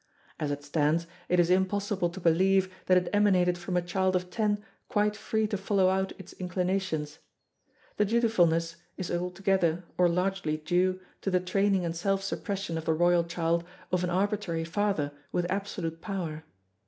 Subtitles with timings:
[0.39, 4.31] As it stands, it is impossible to believe that it emanated from a child of
[4.31, 7.19] ten quite free to follow out its inclinations.
[7.97, 12.93] The dutifulness is altogether, or largely, due to the training and self suppression of the
[12.95, 16.45] royal child of an arbitrary father with absolute power.